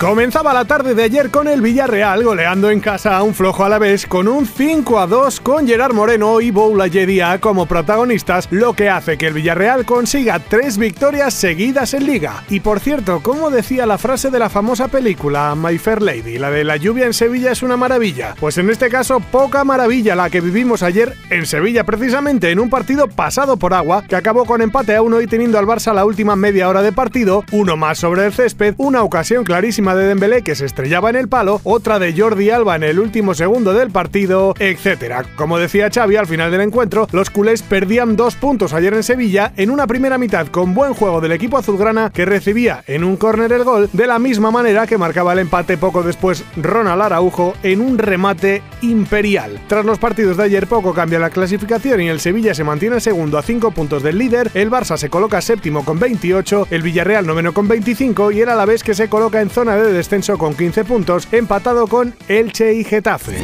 Comenzaba 0.00 0.54
la 0.54 0.64
tarde 0.64 0.94
de 0.94 1.02
ayer 1.02 1.30
con 1.30 1.46
el 1.46 1.60
Villarreal 1.60 2.24
goleando 2.24 2.70
en 2.70 2.80
casa 2.80 3.18
a 3.18 3.22
un 3.22 3.34
flojo 3.34 3.66
a 3.66 3.68
la 3.68 3.78
vez 3.78 4.06
con 4.06 4.28
un 4.28 4.46
5 4.46 4.98
a 4.98 5.06
2 5.06 5.40
con 5.40 5.66
Gerard 5.66 5.92
Moreno 5.92 6.40
y 6.40 6.50
Boula 6.50 6.86
Yedia 6.86 7.38
como 7.38 7.66
protagonistas, 7.66 8.48
lo 8.50 8.72
que 8.72 8.88
hace 8.88 9.18
que 9.18 9.26
el 9.26 9.34
Villarreal 9.34 9.84
consiga 9.84 10.38
tres 10.38 10.78
victorias 10.78 11.34
seguidas 11.34 11.92
en 11.92 12.06
liga. 12.06 12.44
Y 12.48 12.60
por 12.60 12.80
cierto, 12.80 13.20
como 13.22 13.50
decía 13.50 13.84
la 13.84 13.98
frase 13.98 14.30
de 14.30 14.38
la 14.38 14.48
famosa 14.48 14.88
película 14.88 15.54
My 15.54 15.76
Fair 15.76 16.00
Lady, 16.00 16.38
la 16.38 16.50
de 16.50 16.64
la 16.64 16.78
lluvia 16.78 17.04
en 17.04 17.12
Sevilla 17.12 17.52
es 17.52 17.62
una 17.62 17.76
maravilla, 17.76 18.34
pues 18.40 18.56
en 18.56 18.70
este 18.70 18.88
caso 18.88 19.20
poca 19.20 19.64
maravilla 19.64 20.16
la 20.16 20.30
que 20.30 20.40
vivimos 20.40 20.82
ayer 20.82 21.14
en 21.28 21.44
Sevilla 21.44 21.84
precisamente 21.84 22.50
en 22.50 22.58
un 22.58 22.70
partido 22.70 23.06
pasado 23.06 23.58
por 23.58 23.74
agua 23.74 24.02
que 24.08 24.16
acabó 24.16 24.46
con 24.46 24.62
empate 24.62 24.96
a 24.96 25.02
uno 25.02 25.20
y 25.20 25.26
teniendo 25.26 25.58
al 25.58 25.66
Barça 25.66 25.92
la 25.92 26.06
última 26.06 26.36
media 26.36 26.70
hora 26.70 26.80
de 26.80 26.92
partido, 26.92 27.44
uno 27.52 27.76
más 27.76 27.98
sobre 27.98 28.24
el 28.24 28.32
césped, 28.32 28.76
una 28.78 29.02
ocasión 29.02 29.44
clarísima 29.44 29.89
de 29.94 30.06
Dembélé 30.06 30.42
que 30.42 30.54
se 30.54 30.66
estrellaba 30.66 31.10
en 31.10 31.16
el 31.16 31.28
palo, 31.28 31.60
otra 31.64 31.98
de 31.98 32.14
Jordi 32.16 32.50
Alba 32.50 32.76
en 32.76 32.82
el 32.82 32.98
último 32.98 33.34
segundo 33.34 33.74
del 33.74 33.90
partido, 33.90 34.54
etc. 34.58 35.26
Como 35.36 35.58
decía 35.58 35.90
Xavi 35.92 36.16
al 36.16 36.26
final 36.26 36.50
del 36.50 36.60
encuentro, 36.60 37.08
los 37.12 37.30
culés 37.30 37.62
perdían 37.62 38.16
dos 38.16 38.36
puntos 38.36 38.72
ayer 38.72 38.94
en 38.94 39.02
Sevilla 39.02 39.52
en 39.56 39.70
una 39.70 39.86
primera 39.86 40.18
mitad 40.18 40.48
con 40.48 40.74
buen 40.74 40.94
juego 40.94 41.20
del 41.20 41.32
equipo 41.32 41.58
azulgrana 41.58 42.10
que 42.10 42.24
recibía 42.24 42.82
en 42.86 43.04
un 43.04 43.16
córner 43.16 43.52
el 43.52 43.64
gol 43.64 43.88
de 43.92 44.06
la 44.06 44.18
misma 44.18 44.50
manera 44.50 44.86
que 44.86 44.98
marcaba 44.98 45.32
el 45.32 45.38
empate 45.40 45.76
poco 45.76 46.02
después 46.02 46.44
Ronald 46.56 47.02
Araujo 47.02 47.54
en 47.62 47.80
un 47.80 47.98
remate 47.98 48.62
imperial. 48.82 49.60
Tras 49.68 49.84
los 49.84 49.98
partidos 49.98 50.36
de 50.36 50.44
ayer 50.44 50.66
poco 50.66 50.94
cambia 50.94 51.18
la 51.18 51.30
clasificación 51.30 52.00
y 52.00 52.08
el 52.08 52.20
Sevilla 52.20 52.54
se 52.54 52.64
mantiene 52.64 53.00
segundo 53.00 53.38
a 53.38 53.42
5 53.42 53.70
puntos 53.70 54.02
del 54.02 54.18
líder, 54.18 54.50
el 54.54 54.70
Barça 54.70 54.96
se 54.96 55.10
coloca 55.10 55.40
séptimo 55.40 55.84
con 55.84 55.98
28, 55.98 56.68
el 56.70 56.82
Villarreal 56.82 57.26
noveno 57.26 57.52
con 57.52 57.68
25 57.68 58.32
y 58.32 58.40
el 58.40 58.48
Alavés 58.48 58.82
que 58.82 58.94
se 58.94 59.08
coloca 59.08 59.40
en 59.40 59.50
zona 59.50 59.76
de 59.76 59.79
de 59.82 59.92
descenso 59.92 60.38
con 60.38 60.54
15 60.54 60.84
puntos, 60.84 61.28
empatado 61.32 61.86
con 61.86 62.14
Elche 62.28 62.74
y 62.74 62.84
Getafe. 62.84 63.38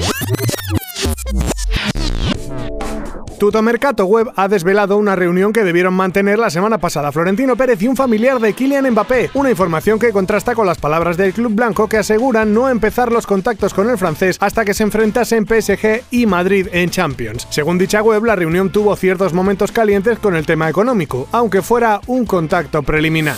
Tuto 3.39 3.61
Mercato 3.61 4.07
Web 4.07 4.33
ha 4.35 4.49
desvelado 4.49 4.97
una 4.97 5.15
reunión 5.15 5.53
que 5.53 5.63
debieron 5.63 5.93
mantener 5.93 6.39
la 6.39 6.49
semana 6.49 6.79
pasada 6.79 7.13
Florentino 7.13 7.55
Pérez 7.55 7.83
y 7.83 7.89
un 7.89 7.95
familiar 7.95 8.41
de 8.41 8.55
Kylian 8.55 8.91
Mbappé, 8.93 9.31
una 9.35 9.51
información 9.51 9.99
que 9.99 10.11
contrasta 10.11 10.55
con 10.55 10.67
las 10.67 10.79
palabras 10.79 11.19
del 11.19 11.35
club 11.35 11.53
blanco 11.53 11.87
que 11.87 11.99
aseguran 11.99 12.55
no 12.55 12.71
empezar 12.71 13.13
los 13.13 13.27
contactos 13.27 13.75
con 13.75 13.91
el 13.91 13.99
francés 13.99 14.39
hasta 14.41 14.65
que 14.65 14.73
se 14.73 14.85
enfrentasen 14.85 15.47
PSG 15.47 16.05
y 16.11 16.25
Madrid 16.25 16.69
en 16.73 16.89
Champions. 16.89 17.47
Según 17.51 17.77
dicha 17.77 18.03
web, 18.03 18.25
la 18.25 18.37
reunión 18.37 18.71
tuvo 18.71 18.97
ciertos 18.97 19.35
momentos 19.35 19.71
calientes 19.71 20.19
con 20.19 20.35
el 20.35 20.47
tema 20.47 20.71
económico, 20.71 21.29
aunque 21.31 21.61
fuera 21.61 22.01
un 22.07 22.25
contacto 22.25 22.83
preliminar. 22.83 23.37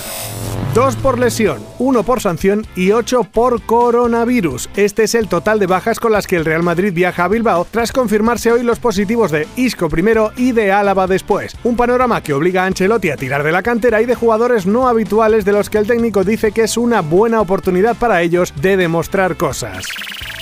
Dos 0.79 0.95
por 0.95 1.19
lesión, 1.19 1.61
uno 1.81 2.05
por 2.05 2.21
sanción 2.21 2.65
y 2.77 2.93
ocho 2.93 3.25
por 3.25 3.61
coronavirus. 3.63 4.71
Este 4.77 5.03
es 5.03 5.17
el 5.17 5.27
total 5.27 5.59
de 5.59 5.67
bajas 5.67 5.99
con 5.99 6.13
las 6.13 6.29
que 6.29 6.37
el 6.37 6.45
Real 6.45 6.63
Madrid 6.63 6.93
viaja 6.93 7.25
a 7.25 7.29
Bilbao 7.29 7.67
tras 7.69 7.91
confirmarse 7.91 8.53
hoy 8.53 8.63
los 8.63 8.79
positivos 8.79 9.33
de 9.33 9.49
Isco 9.57 9.89
primero 9.89 10.31
y 10.37 10.53
de 10.53 10.71
Álava 10.71 11.09
después. 11.09 11.57
Un 11.65 11.77
panorama 11.77 12.23
que 12.23 12.33
obliga 12.33 12.63
a 12.63 12.67
Ancelotti 12.67 13.11
a 13.11 13.17
tirar 13.17 13.43
de 13.43 13.51
la 13.51 13.65
cantera 13.65 14.01
y 14.03 14.07
de 14.07 14.15
jugadores 14.15 14.67
no 14.67 14.87
habituales 14.87 15.45
de 15.45 15.51
los 15.51 15.69
que 15.69 15.79
el 15.79 15.89
técnico 15.89 16.23
dice 16.23 16.53
que 16.53 16.63
es 16.63 16.77
una 16.77 17.01
buena 17.01 17.41
oportunidad 17.41 17.97
para 17.97 18.23
ellos 18.23 18.55
de 18.63 18.77
demostrar 18.77 19.37
cosas. 19.37 19.85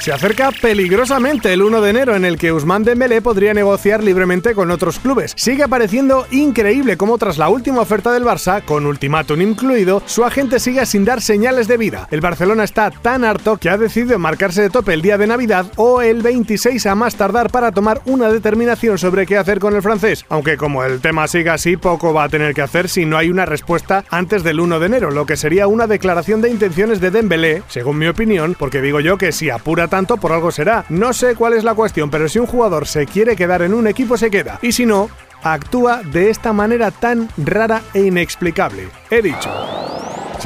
Se 0.07 0.13
acerca 0.13 0.53
peligrosamente 0.53 1.53
el 1.53 1.65
1 1.65 1.81
de 1.81 1.91
enero 1.91 2.15
en 2.15 2.25
el 2.25 2.39
que 2.39 2.53
Usman 2.53 2.85
Dembélé 2.85 3.21
podría 3.21 3.53
negociar 3.55 4.05
libremente 4.05 4.55
con 4.55 4.71
otros 4.71 5.01
clubes. 5.01 5.33
Sigue 5.35 5.67
pareciendo 5.67 6.29
increíble 6.31 6.97
como 6.97 7.19
tras 7.19 7.39
la 7.39 7.49
última 7.49 7.81
oferta 7.81 8.13
del 8.13 8.23
Barça, 8.23 8.65
con 8.65 8.87
ultimátum 8.87 9.41
incluido, 9.41 10.05
su 10.07 10.25
agente 10.25 10.61
sigue 10.61 10.87
sin 10.87 11.05
dar 11.05 11.21
señales 11.21 11.67
de 11.67 11.77
vida. 11.77 12.07
El 12.13 12.21
Barcelona 12.21 12.63
está 12.63 12.93
tan 12.93 13.25
harto 13.25 13.57
que 13.57 13.69
ha 13.69 13.79
decidido 13.79 14.17
marcarse 14.21 14.63
de 14.63 14.71
tope 14.71 14.95
el 14.95 15.03
día 15.03 15.19
de 15.19 15.27
Navidad 15.27 15.67
o 15.75 16.01
el 16.01 16.23
26 16.23 16.87
a 16.87 16.95
más 16.95 17.17
tardar 17.17 17.51
para 17.51 17.73
tomar 17.73 18.01
una 18.05 18.29
determinación 18.29 18.99
sobre 18.99 19.27
qué 19.27 19.37
hacer 19.37 19.59
con 19.59 19.75
el 19.75 19.83
francés. 19.83 20.25
Aunque 20.29 20.57
como 20.57 20.85
el 20.85 21.01
tema 21.01 21.27
siga 21.27 21.55
así, 21.55 21.77
poco 21.77 22.15
va 22.15 22.23
a 22.23 22.29
tener 22.29 22.55
que 22.55 22.63
hacer 22.63 22.89
si 22.89 23.07
no 23.07 23.19
hay 23.19 23.29
una 23.29 23.45
respuesta 23.45 24.05
antes 24.09 24.45
del 24.45 24.61
1 24.61 24.79
de 24.79 24.87
enero, 24.87 25.11
lo 25.11 25.27
que 25.27 25.37
sería 25.37 25.67
una 25.67 25.89
declaración 25.89 26.43
de 26.43 26.51
intenciones 26.51 27.01
de 27.01 27.11
Dembélé, 27.11 27.65
según 27.67 27.99
mi 27.99 28.07
opinión, 28.07 28.55
porque 28.57 28.81
digo 28.81 29.01
yo 29.01 29.19
que 29.19 29.33
si 29.33 29.51
apura 29.51 29.89
tanto 29.97 30.19
por 30.19 30.31
algo 30.31 30.51
será. 30.51 30.85
No 30.91 31.15
sé 31.15 31.35
cuál 31.35 31.55
es 31.55 31.65
la 31.65 31.73
cuestión, 31.73 32.11
pero 32.11 32.29
si 32.29 32.39
un 32.39 32.45
jugador 32.45 32.87
se 32.87 33.07
quiere 33.07 33.35
quedar 33.35 33.63
en 33.63 33.73
un 33.73 33.87
equipo 33.87 34.19
se 34.19 34.31
queda. 34.31 34.59
Y 34.61 34.73
si 34.73 34.85
no, 34.85 35.09
actúa 35.43 36.03
de 36.03 36.29
esta 36.29 36.53
manera 36.53 36.91
tan 36.91 37.31
rara 37.39 37.81
e 37.95 38.03
inexplicable. 38.03 38.91
He 39.09 39.23
dicho. 39.23 39.76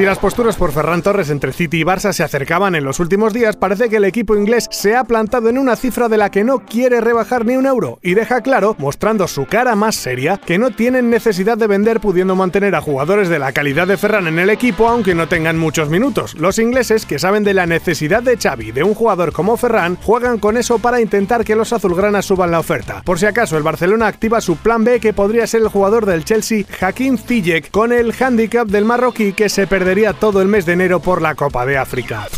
Si 0.01 0.07
las 0.07 0.19
posturas 0.19 0.57
por 0.57 0.73
Ferran 0.73 1.03
Torres 1.03 1.29
entre 1.29 1.53
City 1.53 1.81
y 1.81 1.85
Barça 1.85 2.15
se 2.15 2.23
acercaban 2.23 2.75
en 2.75 2.85
los 2.85 3.01
últimos 3.01 3.35
días, 3.35 3.57
parece 3.57 3.91
que 3.91 3.97
el 3.97 4.07
equipo 4.07 4.35
inglés 4.35 4.67
se 4.71 4.97
ha 4.97 5.05
plantado 5.05 5.51
en 5.51 5.59
una 5.59 5.77
cifra 5.77 6.09
de 6.09 6.17
la 6.17 6.31
que 6.31 6.43
no 6.43 6.61
quiere 6.65 7.03
rebajar 7.03 7.45
ni 7.45 7.57
un 7.57 7.67
euro 7.67 7.99
y 8.03 8.15
deja 8.15 8.41
claro, 8.41 8.75
mostrando 8.79 9.29
su 9.29 9.45
cara 9.45 9.77
más 9.77 9.97
seria, 9.97 10.39
que 10.39 10.57
no 10.57 10.71
tienen 10.71 11.11
necesidad 11.11 11.59
de 11.59 11.67
vender 11.67 12.01
pudiendo 12.01 12.35
mantener 12.35 12.75
a 12.77 12.81
jugadores 12.81 13.29
de 13.29 13.39
la 13.39 13.53
calidad 13.53 13.87
de 13.87 13.99
Ferran 13.99 14.27
en 14.27 14.39
el 14.39 14.49
equipo 14.49 14.89
aunque 14.89 15.15
no 15.15 15.29
tengan 15.29 15.59
muchos 15.59 15.91
minutos. 15.91 16.33
Los 16.33 16.59
ingleses, 16.59 17.05
que 17.05 17.19
saben 17.19 17.45
de 17.45 17.53
la 17.53 17.67
necesidad 17.67 18.23
de 18.23 18.39
Xavi 18.39 18.73
de 18.73 18.85
un 18.85 18.95
jugador 18.95 19.35
como 19.35 19.59
Ferran, 19.59 19.97
juegan 19.97 20.39
con 20.39 20.57
eso 20.57 20.79
para 20.79 21.03
intentar 21.03 21.45
que 21.45 21.57
los 21.57 21.75
azulgranas 21.75 22.25
suban 22.25 22.53
la 22.53 22.61
oferta. 22.61 23.03
Por 23.05 23.19
si 23.19 23.27
acaso, 23.27 23.59
el 23.59 23.65
Barcelona 23.65 24.07
activa 24.07 24.41
su 24.41 24.57
plan 24.57 24.83
B 24.83 24.99
que 24.99 25.13
podría 25.13 25.47
ser 25.47 25.61
el 25.61 25.69
jugador 25.69 26.07
del 26.07 26.25
Chelsea, 26.25 26.65
Hakim 26.81 27.19
Ziyech, 27.19 27.71
con 27.71 27.93
el 27.93 28.15
handicap 28.19 28.67
del 28.67 28.87
marroquí 28.87 29.35
que 29.35 29.51
se 29.51 29.67
perdería 29.91 30.13
todo 30.13 30.41
el 30.41 30.47
mes 30.47 30.67
de 30.67 30.75
enero 30.75 31.01
por 31.01 31.21
la 31.21 31.35
Copa 31.35 31.67
de 31.67 31.77
África. 31.77 32.29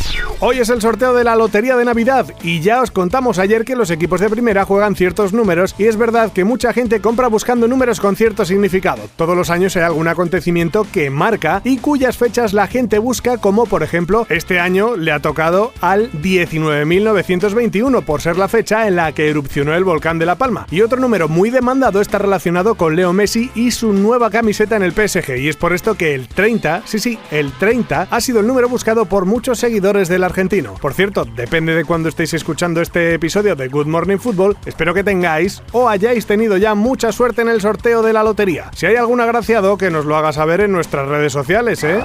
Hoy 0.44 0.58
es 0.58 0.70
el 0.70 0.80
sorteo 0.82 1.14
de 1.14 1.22
la 1.22 1.36
Lotería 1.36 1.76
de 1.76 1.84
Navidad 1.84 2.26
y 2.42 2.58
ya 2.58 2.82
os 2.82 2.90
contamos 2.90 3.38
ayer 3.38 3.64
que 3.64 3.76
los 3.76 3.92
equipos 3.92 4.20
de 4.20 4.28
primera 4.28 4.64
juegan 4.64 4.96
ciertos 4.96 5.32
números 5.32 5.72
y 5.78 5.84
es 5.84 5.96
verdad 5.96 6.32
que 6.32 6.42
mucha 6.42 6.72
gente 6.72 7.00
compra 7.00 7.28
buscando 7.28 7.68
números 7.68 8.00
con 8.00 8.16
cierto 8.16 8.44
significado. 8.44 9.02
Todos 9.14 9.36
los 9.36 9.50
años 9.50 9.76
hay 9.76 9.84
algún 9.84 10.08
acontecimiento 10.08 10.84
que 10.92 11.10
marca 11.10 11.62
y 11.62 11.76
cuyas 11.76 12.16
fechas 12.16 12.54
la 12.54 12.66
gente 12.66 12.98
busca 12.98 13.36
como 13.36 13.66
por 13.66 13.84
ejemplo 13.84 14.26
este 14.30 14.58
año 14.58 14.96
le 14.96 15.12
ha 15.12 15.20
tocado 15.20 15.72
al 15.80 16.10
19.921 16.10 18.02
por 18.02 18.20
ser 18.20 18.36
la 18.36 18.48
fecha 18.48 18.88
en 18.88 18.96
la 18.96 19.12
que 19.12 19.30
erupcionó 19.30 19.74
el 19.74 19.84
volcán 19.84 20.18
de 20.18 20.26
La 20.26 20.38
Palma. 20.38 20.66
Y 20.72 20.80
otro 20.80 20.98
número 20.98 21.28
muy 21.28 21.50
demandado 21.50 22.00
está 22.00 22.18
relacionado 22.18 22.74
con 22.74 22.96
Leo 22.96 23.12
Messi 23.12 23.52
y 23.54 23.70
su 23.70 23.92
nueva 23.92 24.28
camiseta 24.28 24.74
en 24.74 24.82
el 24.82 24.90
PSG 24.90 25.36
y 25.38 25.48
es 25.48 25.56
por 25.56 25.72
esto 25.72 25.94
que 25.94 26.16
el 26.16 26.26
30, 26.26 26.82
sí 26.84 26.98
sí, 26.98 27.16
el 27.30 27.52
30 27.52 28.08
ha 28.10 28.20
sido 28.20 28.40
el 28.40 28.48
número 28.48 28.68
buscado 28.68 29.04
por 29.04 29.24
muchos 29.24 29.60
seguidores 29.60 30.08
del 30.08 30.31
Por 30.80 30.94
cierto, 30.94 31.24
depende 31.24 31.74
de 31.74 31.84
cuando 31.84 32.08
estéis 32.08 32.34
escuchando 32.34 32.80
este 32.80 33.14
episodio 33.14 33.54
de 33.54 33.68
Good 33.68 33.86
Morning 33.86 34.18
Football, 34.18 34.56
espero 34.66 34.94
que 34.94 35.04
tengáis 35.04 35.62
o 35.72 35.88
hayáis 35.88 36.26
tenido 36.26 36.56
ya 36.56 36.74
mucha 36.74 37.12
suerte 37.12 37.42
en 37.42 37.48
el 37.48 37.60
sorteo 37.60 38.02
de 38.02 38.12
la 38.12 38.24
lotería. 38.24 38.70
Si 38.74 38.86
hay 38.86 38.96
algún 38.96 39.20
agraciado, 39.20 39.76
que 39.76 39.90
nos 39.90 40.04
lo 40.04 40.16
haga 40.16 40.32
saber 40.32 40.60
en 40.60 40.72
nuestras 40.72 41.08
redes 41.08 41.32
sociales, 41.32 41.84
¿eh? 41.84 42.00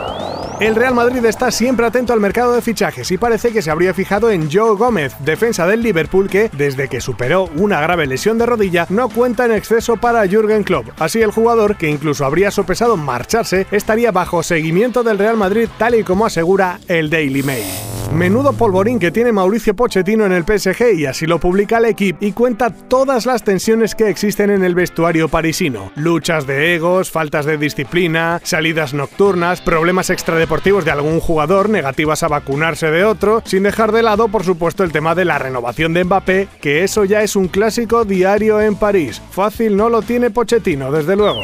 El 0.59 0.73
Real 0.73 0.95
Madrid 0.95 1.23
está 1.23 1.51
siempre 1.51 1.85
atento 1.85 2.13
al 2.13 2.19
mercado 2.19 2.53
de 2.53 2.63
fichajes 2.63 3.11
y 3.11 3.19
parece 3.19 3.51
que 3.51 3.61
se 3.61 3.69
habría 3.69 3.93
fijado 3.93 4.31
en 4.31 4.49
Joe 4.51 4.75
Gómez, 4.75 5.13
defensa 5.23 5.67
del 5.67 5.83
Liverpool 5.83 6.29
que, 6.29 6.49
desde 6.51 6.87
que 6.87 6.99
superó 6.99 7.47
una 7.57 7.79
grave 7.79 8.07
lesión 8.07 8.39
de 8.39 8.47
rodilla, 8.47 8.87
no 8.89 9.07
cuenta 9.07 9.45
en 9.45 9.51
exceso 9.51 9.97
para 9.97 10.27
Jürgen 10.27 10.63
Klopp. 10.63 10.87
Así 10.99 11.21
el 11.21 11.29
jugador, 11.29 11.77
que 11.77 11.89
incluso 11.89 12.25
habría 12.25 12.49
sopesado 12.49 12.97
marcharse, 12.97 13.67
estaría 13.69 14.11
bajo 14.11 14.41
seguimiento 14.41 15.03
del 15.03 15.19
Real 15.19 15.37
Madrid 15.37 15.69
tal 15.77 15.93
y 15.93 16.03
como 16.03 16.25
asegura 16.25 16.79
el 16.87 17.11
Daily 17.11 17.43
Mail. 17.43 17.97
Menudo 18.13 18.53
polvorín 18.53 18.99
que 18.99 19.11
tiene 19.11 19.33
Mauricio 19.33 19.75
Pochettino 19.75 20.25
en 20.25 20.31
el 20.31 20.43
PSG 20.43 20.93
y 20.97 21.05
así 21.05 21.25
lo 21.25 21.39
publica 21.39 21.77
el 21.77 21.85
equipo 21.85 22.17
y 22.21 22.31
cuenta 22.31 22.69
todas 22.69 23.25
las 23.25 23.43
tensiones 23.43 23.95
que 23.95 24.09
existen 24.09 24.49
en 24.49 24.63
el 24.63 24.75
vestuario 24.75 25.27
parisino. 25.27 25.91
Luchas 25.95 26.47
de 26.47 26.73
egos, 26.73 27.11
faltas 27.11 27.45
de 27.45 27.57
disciplina, 27.57 28.39
salidas 28.43 28.93
nocturnas, 28.93 29.61
problemas 29.61 30.09
de 30.47 30.91
algún 30.91 31.19
jugador, 31.19 31.69
negativas 31.69 32.23
a 32.23 32.27
vacunarse 32.27 32.89
de 32.89 33.03
otro, 33.03 33.43
sin 33.45 33.63
dejar 33.63 33.91
de 33.91 34.01
lado 34.01 34.27
por 34.29 34.43
supuesto 34.43 34.83
el 34.83 34.91
tema 34.91 35.13
de 35.13 35.25
la 35.25 35.37
renovación 35.37 35.93
de 35.93 36.03
Mbappé, 36.03 36.47
que 36.61 36.83
eso 36.83 37.05
ya 37.05 37.21
es 37.21 37.35
un 37.35 37.47
clásico 37.47 38.05
diario 38.05 38.61
en 38.61 38.75
París. 38.75 39.21
Fácil 39.31 39.75
no 39.75 39.89
lo 39.89 40.01
tiene 40.01 40.29
Pochettino, 40.29 40.91
desde 40.91 41.15
luego. 41.15 41.41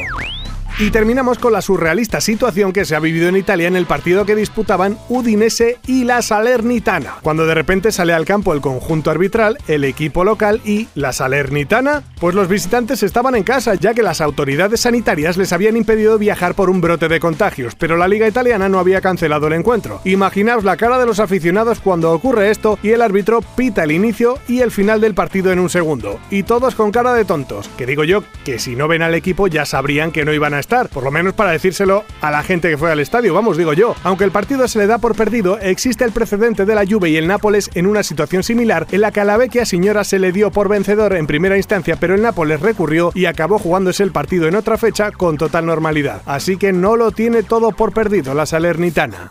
Y 0.80 0.90
terminamos 0.90 1.38
con 1.38 1.54
la 1.54 1.62
surrealista 1.62 2.20
situación 2.20 2.74
que 2.74 2.84
se 2.84 2.96
ha 2.96 3.00
vivido 3.00 3.30
en 3.30 3.38
Italia 3.38 3.68
en 3.68 3.76
el 3.76 3.86
partido 3.86 4.26
que 4.26 4.36
disputaban 4.36 4.98
Udinese 5.08 5.78
y 5.86 6.04
la 6.04 6.24
Salernitana, 6.24 7.18
cuando 7.22 7.46
de 7.46 7.54
repente 7.54 7.92
sale 7.92 8.12
al 8.12 8.26
campo 8.26 8.54
el 8.54 8.62
conjunto 8.62 9.12
arbitral, 9.12 9.60
el 9.68 9.84
equipo 9.84 10.24
local 10.24 10.62
y 10.66 10.88
la 10.96 11.14
Salernitana, 11.14 12.02
pues 12.20 12.34
los 12.34 12.48
visitantes 12.48 13.04
estaban 13.04 13.36
en 13.36 13.44
casa 13.44 13.76
ya 13.76 13.94
que 13.94 14.02
las 14.02 14.20
autoridades 14.20 14.80
sanitarias 14.80 15.38
les 15.38 15.54
habían 15.54 15.78
impedido 15.78 16.18
viajar 16.18 16.56
por 16.56 16.72
un 16.72 16.82
brote 16.82 17.08
de 17.08 17.20
contagios, 17.20 17.76
pero 17.76 17.96
la 17.96 18.08
liga 18.08 18.28
italiana 18.28 18.68
no 18.68 18.80
había 18.80 19.00
cancelado 19.00 19.46
el 19.46 19.54
encuentro. 19.54 20.02
Imaginaos 20.06 20.64
la 20.64 20.78
cara 20.78 20.98
de 20.98 21.06
los 21.06 21.20
aficionados 21.20 21.82
cuando 21.82 22.12
ocurre 22.12 22.50
esto 22.50 22.80
y 22.82 22.90
el 22.90 23.04
árbitro 23.04 23.42
pita 23.56 23.84
el 23.84 23.92
inicio 23.92 24.40
y 24.48 24.62
el 24.62 24.72
final 24.72 25.02
del 25.02 25.14
partido 25.14 25.52
en 25.52 25.60
un 25.60 25.70
segundo, 25.70 26.20
y 26.32 26.42
todos 26.42 26.74
con 26.74 26.92
cara 26.92 27.14
de 27.14 27.26
tontos, 27.26 27.70
que 27.78 27.86
digo 27.86 28.04
yo 28.04 28.24
que 28.44 28.58
si 28.58 28.76
no 28.76 28.88
ven 28.88 29.04
al 29.04 29.14
equipo 29.14 29.46
ya 29.46 29.66
sabrían 29.66 30.12
que 30.12 30.26
no 30.26 30.34
iban 30.34 30.56
a 30.56 30.63
estar, 30.64 30.90
por 30.90 31.04
lo 31.04 31.12
menos 31.12 31.34
para 31.34 31.52
decírselo 31.52 32.04
a 32.22 32.32
la 32.32 32.42
gente 32.42 32.70
que 32.70 32.78
fue 32.78 32.92
al 32.92 33.00
estadio, 33.00 33.34
vamos, 33.34 33.58
digo 33.58 33.74
yo. 33.74 33.96
Aunque 34.04 34.24
el 34.24 34.32
partido 34.32 34.68
se 34.68 34.80
le 34.80 34.88
da 34.88 34.98
por 34.98 35.16
perdido, 35.16 35.60
existe 35.60 36.04
el 36.04 36.12
precedente 36.12 36.66
de 36.66 36.76
la 36.76 36.86
Juve 36.86 37.10
y 37.10 37.18
el 37.18 37.28
Nápoles 37.28 37.70
en 37.76 37.86
una 37.86 38.04
situación 38.04 38.44
similar 38.44 38.88
en 38.92 39.02
la 39.02 39.12
que 39.12 39.20
a 39.20 39.26
la 39.26 39.38
vecchia 39.38 39.66
señora 39.66 40.04
se 40.04 40.20
le 40.20 40.32
dio 40.32 40.52
por 40.52 40.70
vencedor 40.70 41.16
en 41.16 41.28
primera 41.28 41.58
instancia, 41.58 41.98
pero 42.00 42.16
el 42.16 42.22
Nápoles 42.22 42.62
recurrió 42.62 43.12
y 43.14 43.26
acabó 43.26 43.60
jugándose 43.60 44.04
el 44.04 44.12
partido 44.12 44.48
en 44.48 44.56
otra 44.56 44.78
fecha 44.78 45.12
con 45.12 45.38
total 45.38 45.66
normalidad. 45.66 46.22
Así 46.26 46.58
que 46.58 46.74
no 46.74 46.96
lo 46.96 47.12
tiene 47.12 47.44
todo 47.44 47.72
por 47.72 47.94
perdido 47.94 48.34
la 48.34 48.46
Salernitana. 48.46 49.30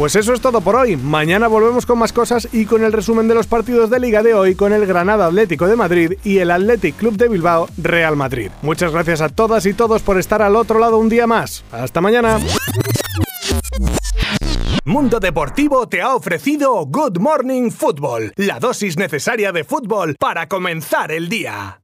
Pues 0.00 0.16
eso 0.16 0.32
es 0.32 0.40
todo 0.40 0.62
por 0.62 0.76
hoy. 0.76 0.96
Mañana 0.96 1.46
volvemos 1.46 1.84
con 1.84 1.98
más 1.98 2.14
cosas 2.14 2.48
y 2.52 2.64
con 2.64 2.82
el 2.84 2.90
resumen 2.90 3.28
de 3.28 3.34
los 3.34 3.46
partidos 3.46 3.90
de 3.90 4.00
Liga 4.00 4.22
de 4.22 4.32
hoy 4.32 4.54
con 4.54 4.72
el 4.72 4.86
Granada 4.86 5.26
Atlético 5.26 5.66
de 5.66 5.76
Madrid 5.76 6.14
y 6.24 6.38
el 6.38 6.50
Athletic 6.50 6.96
Club 6.96 7.18
de 7.18 7.28
Bilbao 7.28 7.68
Real 7.76 8.16
Madrid. 8.16 8.50
Muchas 8.62 8.92
gracias 8.92 9.20
a 9.20 9.28
todas 9.28 9.66
y 9.66 9.74
todos 9.74 10.00
por 10.00 10.18
estar 10.18 10.40
al 10.40 10.56
otro 10.56 10.78
lado 10.78 10.96
un 10.96 11.10
día 11.10 11.26
más. 11.26 11.64
Hasta 11.70 12.00
mañana. 12.00 12.38
Mundo 14.86 15.20
Deportivo 15.20 15.86
te 15.86 16.00
ha 16.00 16.14
ofrecido 16.14 16.86
Good 16.86 17.18
Morning 17.18 17.70
Football, 17.70 18.32
la 18.36 18.58
dosis 18.58 18.96
necesaria 18.96 19.52
de 19.52 19.64
fútbol 19.64 20.16
para 20.18 20.48
comenzar 20.48 21.12
el 21.12 21.28
día. 21.28 21.78